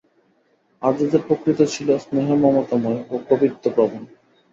আর্যদের 0.81 1.21
প্রকৃতি 1.27 1.65
ছিল 1.67 1.89
স্নেহমমতাময় 1.97 2.99
ও 3.09 3.15
কবিত্বপ্রবণ। 3.29 4.01